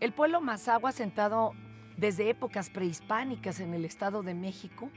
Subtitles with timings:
[0.00, 1.52] El pueblo Mazagua, sentado
[1.98, 4.88] desde épocas prehispánicas en el Estado de México,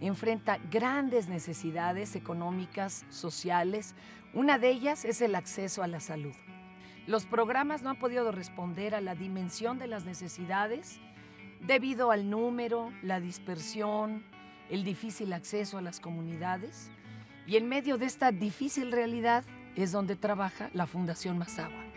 [0.00, 3.96] enfrenta grandes necesidades económicas, sociales.
[4.32, 6.34] Una de ellas es el acceso a la salud.
[7.08, 11.00] Los programas no han podido responder a la dimensión de las necesidades
[11.66, 14.24] debido al número, la dispersión,
[14.70, 16.92] el difícil acceso a las comunidades.
[17.48, 21.91] Y en medio de esta difícil realidad es donde trabaja la Fundación Mazagua.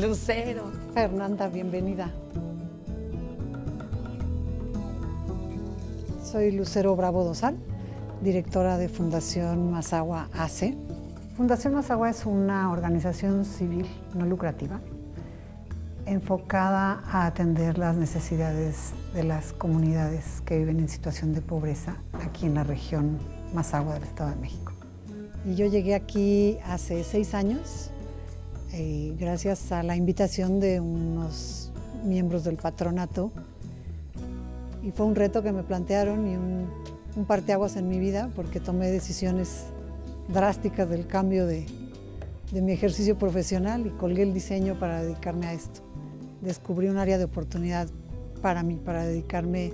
[0.00, 0.70] Lucero.
[0.94, 2.12] Fernanda, bienvenida.
[6.22, 7.56] Soy Lucero Bravo Dosal,
[8.22, 10.74] directora de Fundación Mazagua AC.
[11.36, 14.80] Fundación Mazagua es una organización civil no lucrativa
[16.06, 22.46] enfocada a atender las necesidades de las comunidades que viven en situación de pobreza aquí
[22.46, 23.18] en la región
[23.52, 24.72] Mazagua del Estado de México.
[25.44, 27.90] Y yo llegué aquí hace seis años
[28.72, 31.70] eh, gracias a la invitación de unos
[32.04, 33.32] miembros del patronato.
[34.82, 36.66] Y fue un reto que me plantearon y un,
[37.16, 39.64] un parteaguas en mi vida porque tomé decisiones
[40.28, 41.66] drásticas del cambio de,
[42.52, 45.80] de mi ejercicio profesional y colgué el diseño para dedicarme a esto.
[46.42, 47.88] Descubrí un área de oportunidad
[48.42, 49.72] para mí, para dedicarme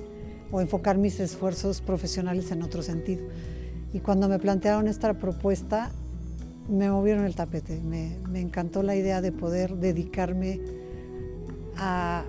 [0.51, 3.24] o enfocar mis esfuerzos profesionales en otro sentido.
[3.92, 5.90] Y cuando me plantearon esta propuesta,
[6.69, 7.80] me movieron el tapete.
[7.80, 10.61] Me, encantó la idea de poder dedicarme
[11.77, 12.25] a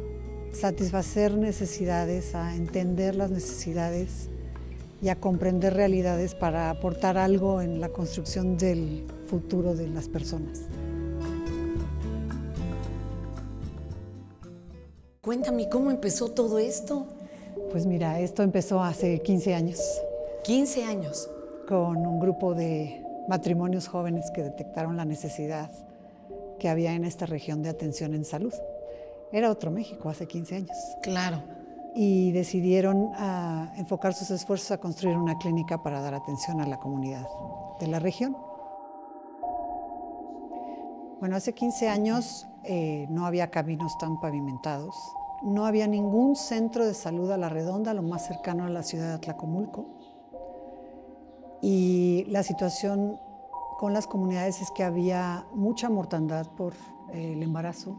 [0.52, 4.30] satisfacer necesidades, a entender las necesidades
[5.02, 10.64] y a comprender realidades para aportar algo en la construcción del futuro de las personas.
[15.22, 17.08] Cuéntame, ¿cómo empezó todo esto?
[17.72, 19.80] Pues mira, esto empezó hace 15 años.
[20.44, 21.30] 15 años.
[21.68, 25.72] Con un grupo de matrimonios jóvenes que detectaron la necesidad
[26.60, 28.54] que había en esta región de atención en salud.
[29.32, 30.78] Era otro México hace 15 años.
[31.02, 31.44] Claro.
[31.94, 36.78] Y decidieron ah, enfocar sus esfuerzos a construir una clínica para dar atención a la
[36.78, 37.28] comunidad
[37.80, 38.36] de la región.
[41.20, 44.96] Bueno, hace 15 años eh, no había caminos tan pavimentados,
[45.44, 49.08] no había ningún centro de salud a la redonda, lo más cercano a la ciudad
[49.08, 49.86] de Atlacomulco.
[51.62, 53.20] Y la situación
[53.78, 56.74] con las comunidades es que había mucha mortandad por
[57.14, 57.96] eh, el embarazo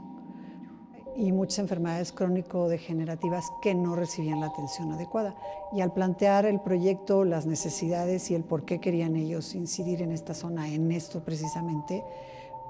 [1.17, 5.35] y muchas enfermedades crónico-degenerativas que no recibían la atención adecuada.
[5.73, 10.13] Y al plantear el proyecto, las necesidades y el por qué querían ellos incidir en
[10.13, 12.05] esta zona, en esto precisamente,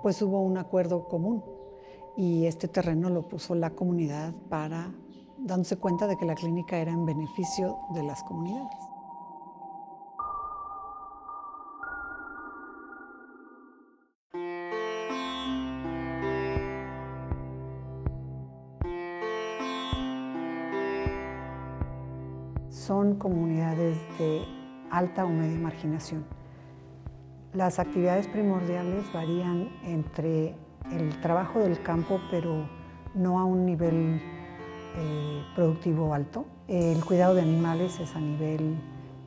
[0.03, 1.43] pues hubo un acuerdo común.
[2.17, 4.93] Y este terreno lo puso la comunidad para
[5.39, 8.86] dándose cuenta de que la clínica era en beneficio de las comunidades.
[22.87, 24.45] Son comunidades de
[24.93, 26.25] alta o media marginación.
[27.53, 30.55] Las actividades primordiales varían entre
[30.93, 32.69] el trabajo del campo, pero
[33.15, 34.23] no a un nivel
[34.97, 36.47] eh, productivo alto.
[36.69, 38.77] El cuidado de animales es a nivel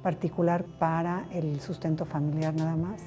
[0.03, 3.01] particular para el sustento familiar nada más.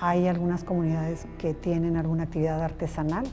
[0.00, 3.26] Hay algunas comunidades que tienen alguna actividad artesanal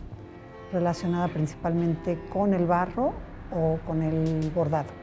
[0.73, 3.13] relacionada principalmente con el barro
[3.55, 5.02] o con el bordado.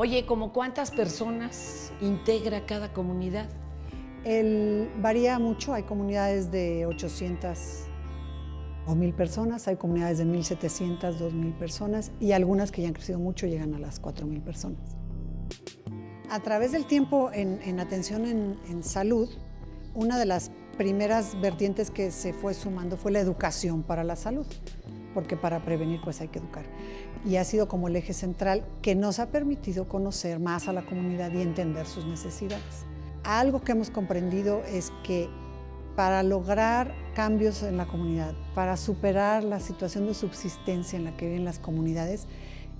[0.00, 3.48] Oye, ¿como cuántas personas integra cada comunidad?
[5.02, 7.58] Varía mucho, hay comunidades de 800
[8.86, 13.18] o 1000 personas, hay comunidades de 1700, 2000 personas y algunas que ya han crecido
[13.18, 14.78] mucho llegan a las 4000 personas.
[16.30, 19.28] A través del tiempo en, atención en, en salud,
[19.94, 24.46] una de las primeras vertientes que se fue sumando fue la educación para la salud
[25.18, 26.64] porque para prevenir pues hay que educar.
[27.26, 30.86] Y ha sido como el eje central que nos ha permitido conocer más a la
[30.86, 32.84] comunidad y entender sus necesidades.
[33.24, 35.28] Algo que hemos comprendido es que
[35.96, 41.26] para lograr cambios en la comunidad, para superar la situación de subsistencia en la que
[41.26, 42.28] viven las comunidades,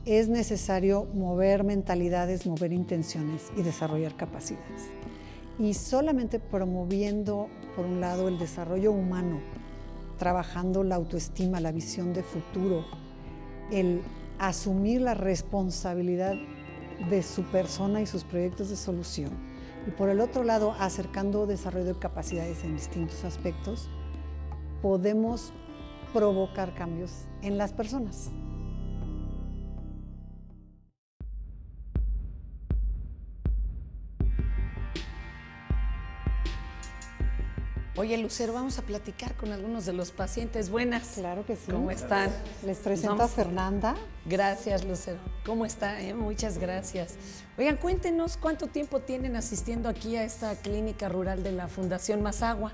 [0.05, 4.91] es necesario mover mentalidades, mover intenciones y desarrollar capacidades.
[5.59, 9.41] Y solamente promoviendo, por un lado, el desarrollo humano,
[10.19, 12.85] trabajando la autoestima, la visión de futuro,
[13.71, 14.03] el
[14.39, 16.35] asumir la responsabilidad
[17.11, 19.31] de su persona y sus proyectos de solución.
[19.87, 23.89] Y por el otro lado, acercando desarrollo de capacidades en distintos aspectos,
[24.83, 25.53] podemos
[26.13, 28.31] provocar cambios en las personas.
[37.99, 40.71] Oye, Lucero, vamos a platicar con algunos de los pacientes.
[40.71, 41.15] Buenas.
[41.17, 41.73] Claro que sí.
[41.73, 42.31] ¿Cómo están?
[42.65, 43.97] Les presento a Fernanda.
[44.25, 45.19] Gracias, Lucero.
[45.45, 46.01] ¿Cómo está?
[46.01, 46.15] Eh?
[46.15, 47.17] Muchas gracias.
[47.59, 52.73] Oigan, cuéntenos cuánto tiempo tienen asistiendo aquí a esta clínica rural de la Fundación Mazagua.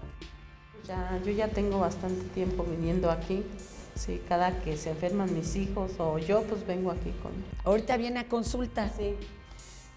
[0.86, 3.46] Ya, yo ya tengo bastante tiempo viniendo aquí.
[3.94, 7.32] Sí, cada que se enferman mis hijos o yo, pues vengo aquí con.
[7.64, 8.90] Ahorita viene a consulta.
[8.94, 9.16] Sí.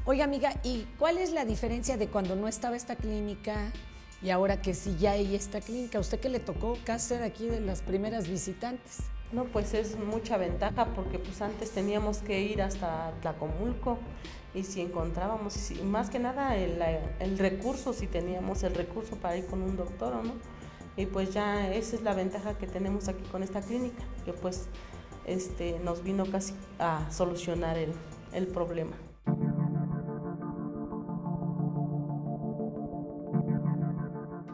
[0.06, 3.74] Oiga, amiga, ¿y cuál es la diferencia de cuando no estaba esta clínica
[4.22, 6.00] y ahora que sí ya hay esta clínica?
[6.00, 9.00] ¿Usted que le tocó casi ser aquí de las primeras visitantes?
[9.32, 13.98] No, pues es mucha ventaja porque pues antes teníamos que ir hasta Tlacomulco
[14.56, 16.82] y si encontrábamos, y si- más que nada el,
[17.20, 20.34] el recurso, si teníamos el recurso para ir con un doctor o no.
[20.96, 24.68] Y pues ya esa es la ventaja que tenemos aquí con esta clínica, que pues
[25.28, 27.92] este, nos vino casi a solucionar el,
[28.34, 28.96] el problema.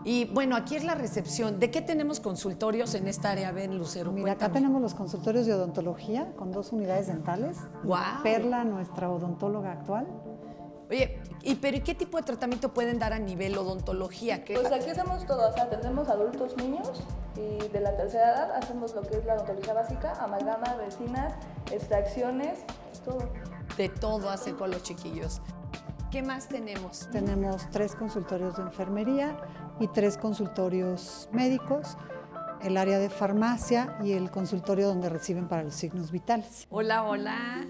[0.06, 1.60] Y bueno, aquí es la recepción.
[1.60, 3.52] ¿De qué tenemos consultorios en esta área?
[3.52, 4.60] Ven, Lucero, Mira, acá cuéntame.
[4.62, 7.58] tenemos los consultorios de odontología con dos unidades dentales.
[7.84, 8.22] Guau.
[8.22, 10.06] Perla, nuestra odontóloga actual.
[10.90, 14.44] Oye, ¿y pero ¿y qué tipo de tratamiento pueden dar a nivel odontología?
[14.44, 17.02] ¿Qué- Pues aquí hacemos todo, o sea, atendemos adultos, niños
[17.38, 21.34] y de la tercera edad hacemos lo que es la odontología básica, amalgama, resinas,
[21.72, 22.60] extracciones,
[23.06, 23.30] todo.
[23.78, 25.42] De todo hace con los chiquillos.
[26.12, 27.08] ¿Qué más tenemos?
[27.12, 29.36] Tenemos tres consultorios de enfermería
[29.80, 31.98] y tres consultorios médicos,
[32.62, 36.68] el área de farmacia y el consultorio donde reciben para los signos vitales.
[36.70, 37.66] Hola, hola.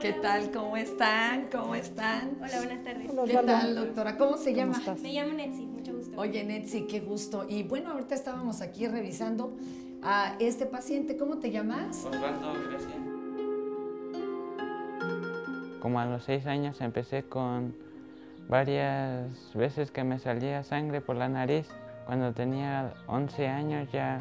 [0.00, 0.50] ¿Qué tal?
[0.50, 1.48] ¿Cómo están?
[1.52, 2.36] ¿Cómo están?
[2.42, 3.10] Hola, buenas tardes.
[3.16, 4.16] Hola, ¿Qué tal, doctora?
[4.16, 4.78] ¿Cómo se ¿Cómo llama?
[4.78, 5.00] estás?
[5.00, 6.20] Me llamo Netsi, mucho gusto.
[6.20, 7.46] Oye, Netsi, qué gusto.
[7.48, 9.52] Y bueno, ahorita estábamos aquí revisando
[10.02, 11.16] a este paciente.
[11.16, 12.04] ¿Cómo te llamas?
[12.04, 12.96] Osvaldo Grecia.
[15.80, 17.76] Como a los seis años empecé con
[18.48, 21.68] varias veces que me salía sangre por la nariz.
[22.06, 24.20] Cuando tenía 11 años ya,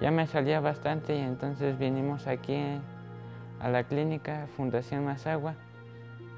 [0.00, 2.58] ya me salía bastante y entonces vinimos aquí
[3.60, 5.54] a la clínica Fundación Mazagua.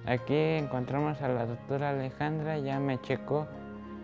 [0.07, 3.47] Aquí encontramos a la doctora Alejandra, ya me checó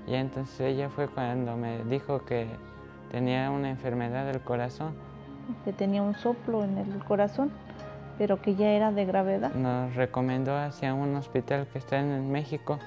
[0.07, 2.47] y entonces ella fue cuando me dijo que
[3.11, 4.95] tenía una enfermedad del corazón.
[5.65, 7.51] que tenía un soplo en el corazón,
[8.19, 9.53] pero que ya era de gravedad.
[9.55, 12.79] nos recomendó hacia un hospital que está en México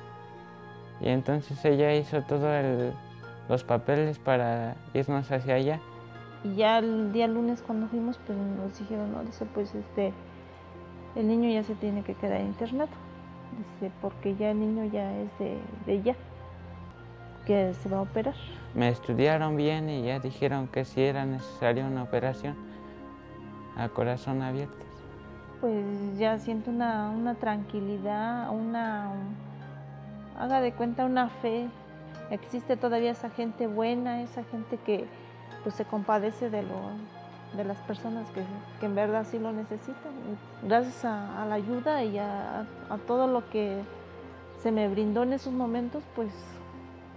[0.99, 2.93] y entonces ella hizo todos
[3.49, 5.79] los papeles para irnos hacia allá.
[6.43, 10.13] Y ya el día lunes cuando fuimos, pues nos dijeron, no, dice, pues este,
[11.15, 12.89] el niño ya se tiene que quedar internado,
[13.79, 16.15] dice, porque ya el niño ya es de, de ya,
[17.45, 18.35] que se va a operar.
[18.75, 22.55] Me estudiaron bien y ya dijeron que si era necesaria una operación
[23.75, 24.86] a corazón abierto.
[25.61, 29.11] Pues ya siento una, una tranquilidad, una,
[30.37, 31.67] haga de cuenta, una fe.
[32.29, 35.07] Existe todavía esa gente buena, esa gente que
[35.63, 36.91] pues, se compadece de, lo,
[37.55, 38.43] de las personas que,
[38.79, 40.11] que en verdad sí lo necesitan.
[40.61, 43.81] Gracias a, a la ayuda y a, a todo lo que
[44.61, 46.31] se me brindó en esos momentos, pues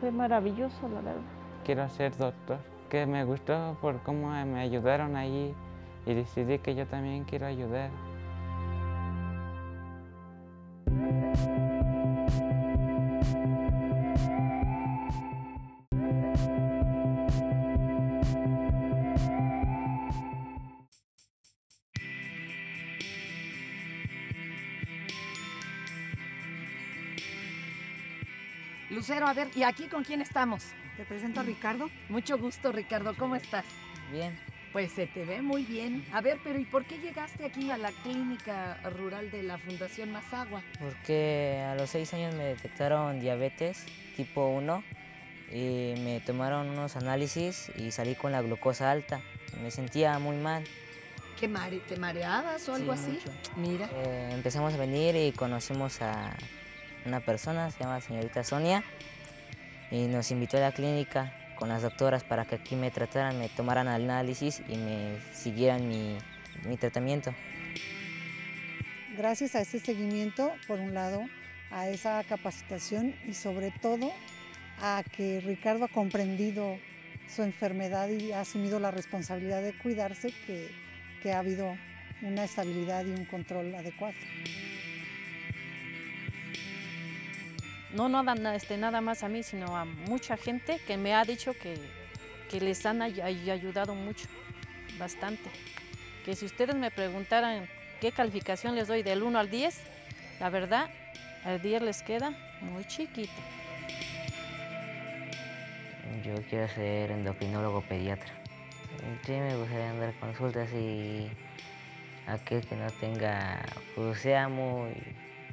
[0.01, 1.21] fue maravilloso, la verdad.
[1.65, 5.55] Quiero ser doctor, que me gustó por cómo me ayudaron allí
[6.07, 7.91] y decidí que yo también quiero ayudar.
[29.31, 30.65] A ver, ¿y aquí con quién estamos?
[30.97, 31.89] Te presento a Ricardo.
[32.09, 33.15] Mucho gusto, Ricardo.
[33.17, 33.65] ¿Cómo estás?
[34.13, 34.37] Bien,
[34.73, 36.05] Pues se te ve muy bien.
[36.13, 40.13] A ver, pero ¿y por qué llegaste aquí a la clínica rural de la Fundación
[40.13, 40.63] Mazagua?
[40.79, 43.85] porque a los 6 años me detectaron diabetes
[44.17, 44.83] tipo 1
[45.53, 49.21] y me tomaron unos análisis y salí con la glucosa alta.
[49.63, 50.63] Me sentía muy mal.
[51.39, 53.11] ¿Qué mare ¿Te mareabas o Sí, algo así?
[53.13, 53.33] mucho.
[53.57, 53.89] Mira.
[53.93, 56.33] Eh, empezamos a venir y conocimos a
[57.07, 58.85] una persona, se llama señorita Sonia,
[59.91, 63.49] y nos invitó a la clínica con las doctoras para que aquí me trataran, me
[63.49, 66.17] tomaran análisis y me siguieran mi,
[66.67, 67.35] mi tratamiento.
[69.17, 71.23] Gracias a este seguimiento, por un lado,
[71.71, 74.11] a esa capacitación y sobre todo
[74.81, 76.79] a que Ricardo ha comprendido
[77.29, 80.69] su enfermedad y ha asumido la responsabilidad de cuidarse, que,
[81.23, 81.77] que ha habido
[82.23, 84.15] una estabilidad y un control adecuado.
[87.95, 91.53] No, no este, nada más a mí, sino a mucha gente que me ha dicho
[91.55, 91.77] que,
[92.51, 94.29] que les han ayudado mucho,
[94.99, 95.51] bastante.
[96.25, 97.69] Que si ustedes me preguntaran
[98.01, 99.81] qué calificación les doy del 1 al 10,
[100.39, 100.89] la verdad,
[101.45, 103.33] al 10 les queda muy chiquito.
[106.25, 108.33] Yo quiero ser endocrinólogo pediatra.
[109.25, 111.29] Sí, me gustaría dar consultas y
[112.27, 114.93] aquel que no tenga, pues sea muy,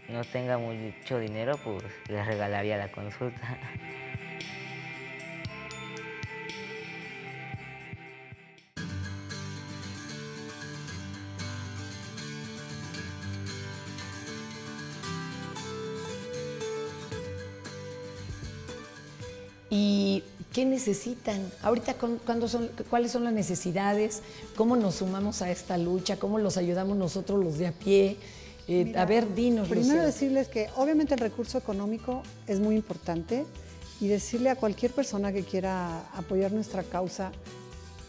[0.09, 3.57] no tenga mucho dinero, pues les regalaría la consulta.
[19.69, 20.23] ¿Y
[20.53, 21.51] qué necesitan?
[21.61, 21.95] Ahorita,
[22.25, 24.23] ¿cuándo son, ¿cuáles son las necesidades?
[24.55, 26.17] ¿Cómo nos sumamos a esta lucha?
[26.17, 28.17] ¿Cómo los ayudamos nosotros los de a pie?
[28.67, 29.69] Eh, a ver, dinos.
[29.69, 33.45] Primero decirles que obviamente el recurso económico es muy importante
[34.01, 37.31] y decirle a cualquier persona que quiera apoyar nuestra causa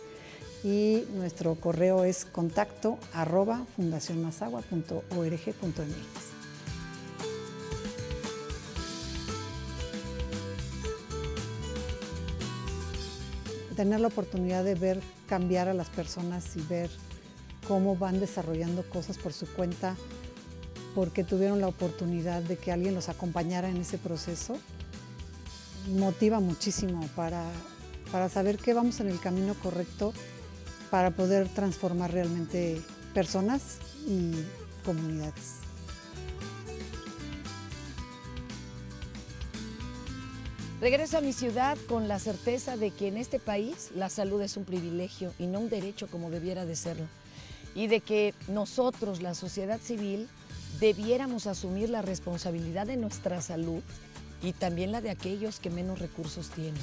[0.64, 6.37] y nuestro correo es contacto arroba fundacionmasagua.org.mx.
[13.78, 16.90] tener la oportunidad de ver cambiar a las personas y ver
[17.68, 19.94] cómo van desarrollando cosas por su cuenta,
[20.96, 24.58] porque tuvieron la oportunidad de que alguien los acompañara en ese proceso,
[25.96, 27.44] motiva muchísimo para,
[28.10, 30.12] para saber que vamos en el camino correcto
[30.90, 32.82] para poder transformar realmente
[33.14, 34.32] personas y
[34.84, 35.67] comunidades.
[40.80, 44.56] Regreso a mi ciudad con la certeza de que en este país la salud es
[44.56, 47.06] un privilegio y no un derecho como debiera de serlo.
[47.74, 50.28] Y de que nosotros, la sociedad civil,
[50.78, 53.82] debiéramos asumir la responsabilidad de nuestra salud
[54.40, 56.80] y también la de aquellos que menos recursos tienen.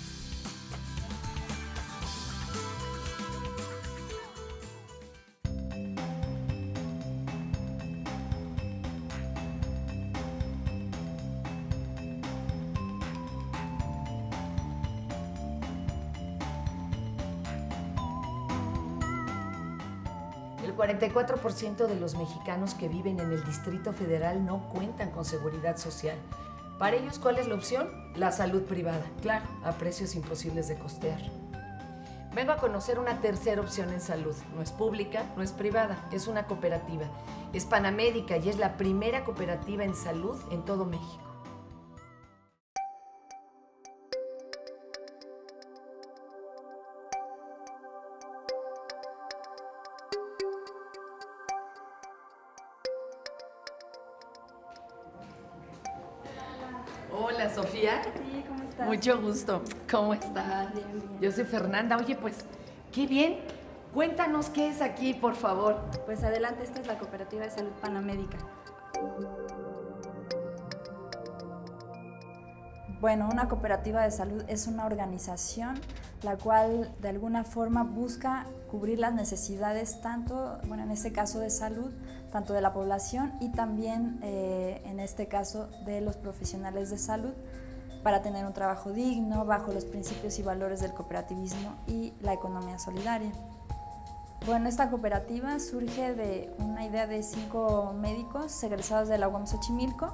[21.00, 26.18] 44% de los mexicanos que viven en el Distrito Federal no cuentan con seguridad social.
[26.80, 27.90] Para ellos, ¿cuál es la opción?
[28.16, 31.20] La salud privada, claro, a precios imposibles de costear.
[32.34, 34.36] Vengo a conocer una tercera opción en salud.
[34.56, 37.06] No es pública, no es privada, es una cooperativa.
[37.54, 41.35] Es Panamédica y es la primera cooperativa en salud en todo México.
[59.06, 59.62] Mucho gusto.
[59.92, 60.70] ¿Cómo estás?
[61.22, 61.96] Yo soy Fernanda.
[61.96, 62.38] Oye, pues,
[62.92, 63.38] qué bien.
[63.94, 65.80] Cuéntanos qué es aquí, por favor.
[66.08, 68.40] Pues adelante, esta es la Cooperativa de Salud Panamédica.
[73.00, 75.80] Bueno, una cooperativa de salud es una organización
[76.24, 81.52] la cual de alguna forma busca cubrir las necesidades tanto, bueno, en este caso de
[81.52, 81.92] salud,
[82.32, 87.34] tanto de la población y también eh, en este caso de los profesionales de salud
[88.06, 92.78] para tener un trabajo digno bajo los principios y valores del cooperativismo y la economía
[92.78, 93.32] solidaria.
[94.46, 100.14] Bueno, esta cooperativa surge de una idea de cinco médicos egresados de la UAM Xochimilco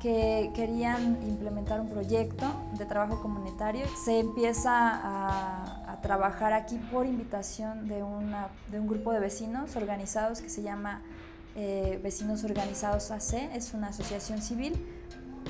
[0.00, 2.46] que querían implementar un proyecto
[2.76, 3.86] de trabajo comunitario.
[4.04, 10.62] Se empieza a, trabajar aquí por invitación de, un grupo de vecinos organizados que se
[10.62, 11.02] llama
[11.54, 14.99] eh, Vecinos Organizados AC, es una asociación civil,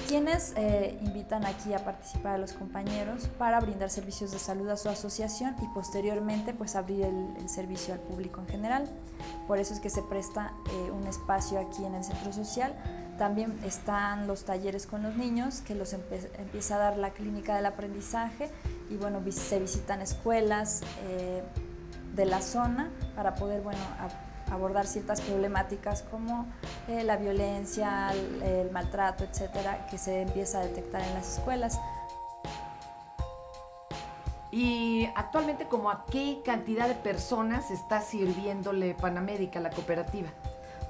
[0.07, 4.77] quienes eh, invitan aquí a participar a los compañeros para brindar servicios de salud a
[4.77, 8.89] su asociación y posteriormente pues abrir el, servicio al público en general.
[9.47, 12.75] Por eso es que se presta eh, un espacio aquí en el centro social
[13.19, 17.67] También están los talleres con los niños, que los empieza a dar la clínica del
[17.67, 18.51] aprendizaje
[18.89, 21.43] y bueno, se visitan escuelas eh,
[22.15, 23.81] de la zona para poder bueno,
[24.51, 26.47] abordar ciertas problemáticas como
[26.89, 31.79] eh, la violencia, el, el maltrato, etcétera, que se empieza a detectar en las escuelas.
[34.53, 40.29] Y actualmente, ¿como a qué cantidad de personas está sirviéndole Panamérica, la cooperativa?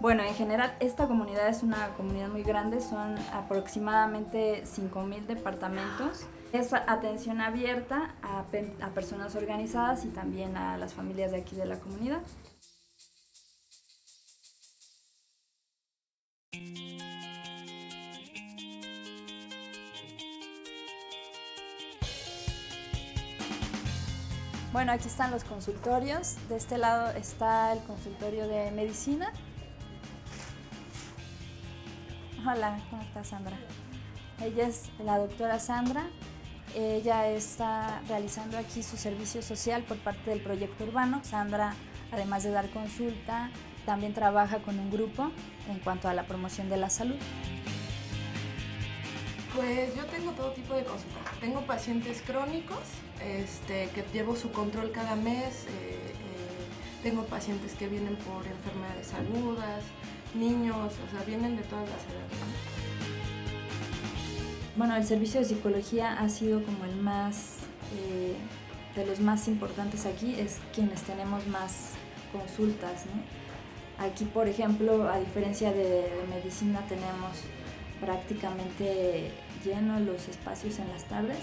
[0.01, 6.27] Bueno, en general esta comunidad es una comunidad muy grande, son aproximadamente 5.000 departamentos.
[6.55, 11.67] Es atención abierta a, a personas organizadas y también a las familias de aquí de
[11.67, 12.23] la comunidad.
[24.73, 26.37] Bueno, aquí están los consultorios.
[26.49, 29.33] De este lado está el consultorio de medicina.
[32.47, 33.59] Hola, ¿cómo estás Sandra?
[34.41, 36.09] Ella es la doctora Sandra.
[36.77, 41.21] Ella está realizando aquí su servicio social por parte del proyecto urbano.
[41.25, 41.75] Sandra,
[42.13, 43.51] además de dar consulta,
[43.87, 45.33] también trabaja con un grupo
[45.69, 47.19] en cuanto a la promoción de la salud.
[49.53, 51.41] Pues yo tengo todo tipo de consultas.
[51.41, 52.79] Tengo pacientes crónicos
[53.25, 55.65] este, que llevo su control cada mes.
[55.67, 59.85] Eh, eh, tengo pacientes que vienen por enfermedades agudas,
[60.35, 63.11] niños, o sea, vienen de todas las edades.
[64.77, 67.57] Bueno, el servicio de psicología ha sido como el más,
[67.97, 68.35] eh,
[68.97, 71.91] de los más importantes aquí, es quienes tenemos más
[72.33, 73.05] consultas.
[73.99, 77.43] Aquí, por ejemplo, a diferencia de medicina, tenemos
[78.01, 79.31] prácticamente
[79.65, 81.39] lleno los espacios en las tardes.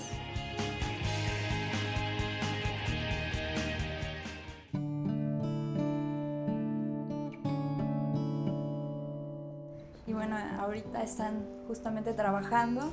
[11.08, 12.90] Están justamente trabajando.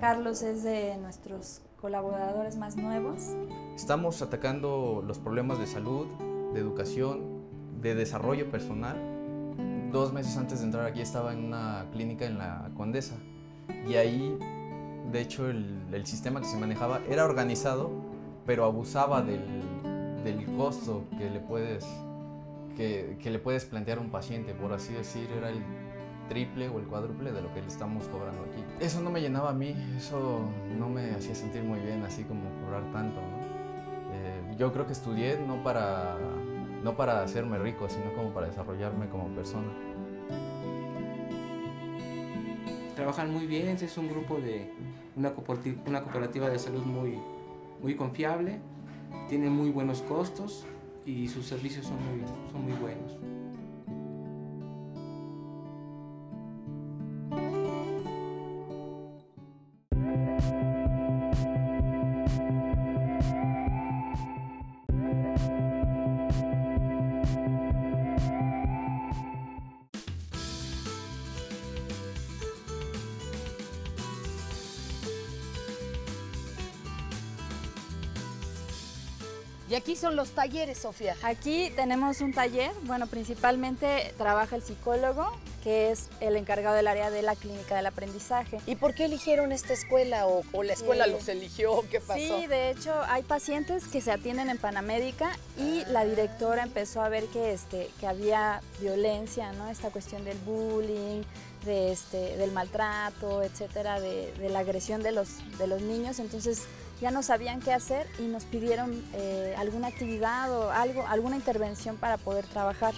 [0.00, 3.30] Carlos es de nuestros colaboradores más nuevos.
[3.74, 6.06] Estamos atacando los problemas de salud,
[6.52, 7.42] de educación,
[7.80, 9.14] de desarrollo personal
[9.94, 13.14] dos meses antes de entrar aquí estaba en una clínica en la Condesa
[13.88, 14.36] y ahí,
[15.12, 17.92] de hecho, el, sistema que se manejaba era organizado,
[18.44, 19.62] pero abusaba del,
[20.24, 21.86] del costo que le, puedes,
[22.76, 25.62] que, que, le puedes plantear a un paciente, por así decir, era el
[26.28, 28.62] triple o el cuádruple de lo que le estamos cobrando aquí.
[28.80, 30.42] Eso no me llenaba a mí, eso
[30.78, 33.20] no me hacía sentir muy bien, así como cobrar tanto.
[34.12, 36.16] Eh, yo creo que estudié no para
[36.84, 39.72] no para hacerme rico, sino como para desarrollarme como persona.
[42.94, 44.70] Trabajan muy bien, es un grupo de
[45.16, 47.18] una cooperativa, de salud muy,
[47.82, 48.60] muy confiable,
[49.28, 50.66] tienen muy buenos costos
[51.06, 53.16] y sus servicios son muy, son muy buenos.
[79.74, 81.16] Y aquí son los talleres, Sofía.
[81.24, 87.10] Aquí tenemos un taller, bueno, principalmente trabaja el psicólogo, que es el encargado del área
[87.10, 88.60] de la clínica del aprendizaje.
[88.66, 91.82] ¿Y por qué eligieron esta escuela o, la escuela los eligió?
[91.90, 92.20] ¿Qué pasó?
[92.20, 97.08] Sí, de hecho hay pacientes que se atienden en Panamédica y la directora empezó a
[97.08, 99.70] ver que, este, que había violencia, ¿no?
[99.70, 101.22] Esta cuestión del bullying,
[101.64, 106.18] de este, del maltrato, etcétera, de, de la agresión de los, de los niños.
[106.18, 106.64] Entonces
[107.00, 111.96] ya no sabían qué hacer y nos pidieron eh, alguna actividad o algo, alguna intervención
[111.96, 112.94] para poder trabajar.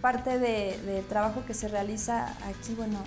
[0.00, 2.98] Parte del trabajo que se realiza aquí, bueno,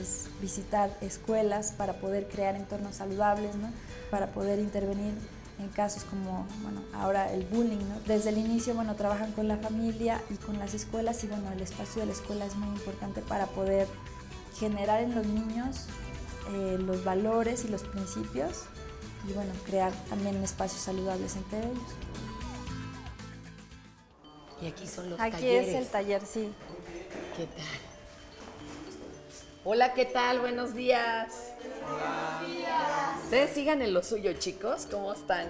[0.00, 3.70] es visitar escuelas para poder crear entornos saludables, ¿no?
[4.10, 5.14] para poder intervenir
[5.58, 7.78] en casos como, bueno, ahora el bullying.
[8.06, 11.60] Desde el inicio, bueno, trabajan con la familia y con las escuelas y, bueno, el
[11.60, 13.88] espacio de la escuela es muy importante para poder
[14.56, 15.86] generar en los niños
[16.52, 18.64] eh, los valores y los principios
[19.28, 21.78] y bueno, crear también espacios saludables entre ellos.
[24.60, 25.68] Y aquí son los aquí talleres.
[25.68, 26.52] Aquí es el taller, sí.
[27.36, 27.64] ¿Qué tal?
[29.64, 30.40] Hola, ¿qué tal?
[30.40, 31.52] Buenos días.
[31.86, 33.24] Buenos días.
[33.24, 34.88] Ustedes sigan en lo suyo, chicos.
[34.90, 35.48] ¿Cómo están?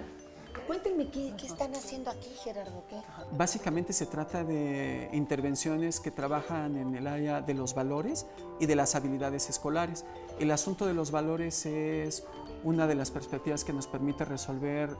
[0.67, 2.83] Cuéntenme qué, qué, están haciendo aquí, Gerardo.
[2.89, 2.97] ¿Qué?
[3.31, 8.27] Básicamente se trata de intervenciones que trabajan en el área de los valores
[8.59, 10.05] y de las habilidades escolares.
[10.39, 12.23] El asunto de los valores es
[12.63, 14.95] una de las perspectivas que nos permite resolver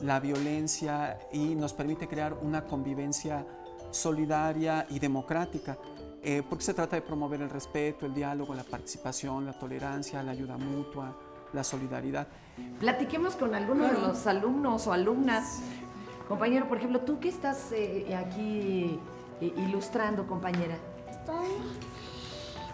[0.00, 3.46] la violencia y nos permite crear una convivencia
[3.90, 5.76] solidaria y democrática.
[6.24, 10.30] eh, porque se trata de promover el respeto, el diálogo, la participación, la tolerancia, la
[10.30, 11.16] ayuda mutua,
[11.52, 12.28] la solidaridad.
[12.78, 15.60] Platiquemos con alguno de los alumnos o alumnas.
[16.28, 19.00] Compañero, por ejemplo, tú que estás eh, aquí
[19.40, 20.76] eh, ilustrando, compañera.
[21.10, 21.48] Estoy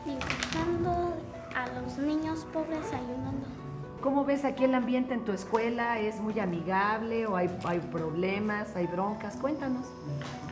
[0.05, 1.15] dibujando
[1.57, 3.47] a los niños pobres ayudando.
[4.03, 5.99] ¿Cómo ves aquí el ambiente en tu escuela?
[5.99, 9.35] ¿Es muy amigable o hay, hay problemas, hay broncas?
[9.37, 9.87] Cuéntanos.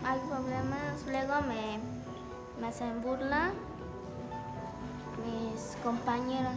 [0.05, 1.79] Hay problemas, luego me,
[2.61, 3.53] me hacen burla
[5.25, 6.57] mis compañeras.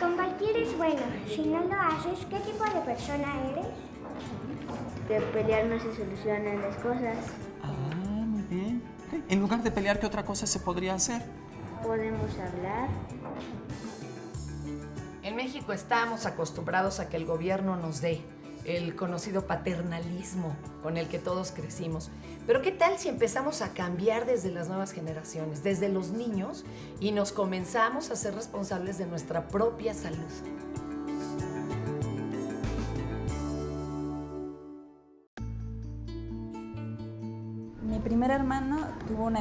[0.00, 1.00] Compartir es bueno.
[1.28, 3.87] Si no lo haces, ¿qué tipo de persona eres?
[5.08, 7.16] De pelear no se solucionan las cosas.
[7.62, 8.82] Ah, muy bien.
[9.28, 11.22] En lugar de pelear, ¿qué otra cosa se podría hacer?
[11.82, 12.88] Podemos hablar.
[15.22, 18.20] En México estamos acostumbrados a que el gobierno nos dé
[18.64, 22.10] el conocido paternalismo con el que todos crecimos.
[22.46, 26.66] Pero ¿qué tal si empezamos a cambiar desde las nuevas generaciones, desde los niños,
[27.00, 30.18] y nos comenzamos a ser responsables de nuestra propia salud?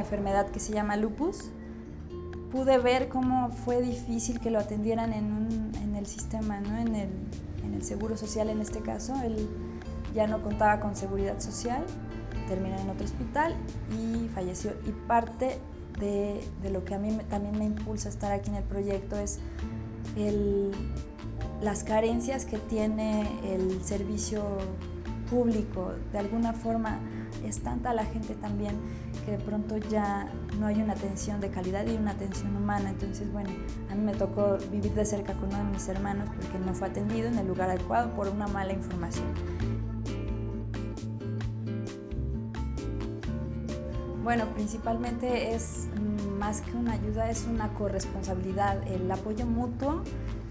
[0.07, 1.51] Enfermedad que se llama lupus.
[2.51, 6.77] Pude ver cómo fue difícil que lo atendieran en, un, en el sistema, ¿no?
[6.77, 7.09] en, el,
[7.65, 9.13] en el seguro social en este caso.
[9.23, 9.49] Él
[10.15, 11.83] ya no contaba con seguridad social,
[12.47, 13.53] terminó en otro hospital
[13.91, 14.71] y falleció.
[14.85, 15.59] Y parte
[15.99, 18.63] de, de lo que a mí me, también me impulsa a estar aquí en el
[18.63, 19.39] proyecto es
[20.15, 20.71] el,
[21.61, 24.43] las carencias que tiene el servicio
[25.29, 25.93] público.
[26.11, 26.99] De alguna forma
[27.45, 28.75] es tanta la gente también
[29.25, 32.89] que de pronto ya no hay una atención de calidad y una atención humana.
[32.89, 33.49] Entonces, bueno,
[33.91, 36.87] a mí me tocó vivir de cerca con uno de mis hermanos porque no fue
[36.87, 39.27] atendido en el lugar adecuado por una mala información.
[44.23, 45.87] Bueno, principalmente es
[46.37, 48.85] más que una ayuda, es una corresponsabilidad.
[48.87, 50.03] El apoyo mutuo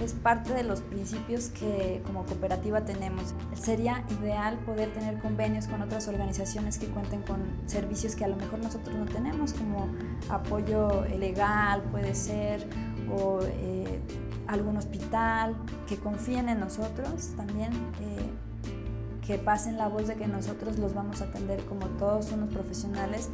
[0.04, 3.34] es parte de los principios que como cooperativa tenemos.
[3.54, 8.36] Sería ideal poder tener convenios con otras organizaciones que cuenten con servicios que a lo
[8.36, 9.88] mejor nosotros no tenemos, como
[10.28, 12.66] apoyo legal puede ser,
[13.10, 14.00] o eh,
[14.46, 15.56] algún hospital,
[15.86, 17.72] que confíen en nosotros también.
[18.00, 18.30] Eh,
[19.26, 23.28] que pasen la voz de que nosotros los vamos a atender como todos unos profesionales.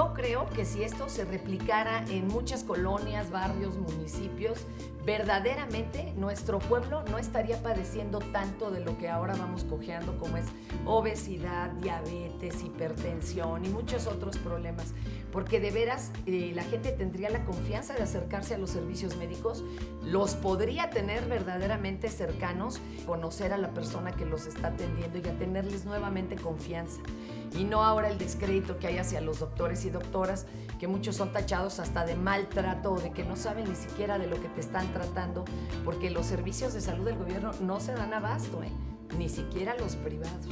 [0.00, 4.58] Yo creo que si esto se replicara en muchas colonias, barrios, municipios,
[5.04, 10.46] verdaderamente nuestro pueblo no estaría padeciendo tanto de lo que ahora vamos cojeando, como es
[10.84, 14.92] obesidad, diabetes, hipertensión y muchos otros problemas.
[15.32, 19.62] Porque de veras eh, la gente tendría la confianza de acercarse a los servicios médicos,
[20.02, 25.38] los podría tener verdaderamente cercanos, conocer a la persona que los está atendiendo y a
[25.38, 27.00] tenerles nuevamente confianza.
[27.56, 30.46] Y no ahora el descrédito que hay hacia los doctores y doctoras,
[30.78, 34.26] que muchos son tachados hasta de maltrato o de que no saben ni siquiera de
[34.26, 35.44] lo que te están tratando,
[35.84, 38.70] porque los servicios de salud del gobierno no se dan abasto, ¿eh?
[39.16, 40.46] ni siquiera los privados.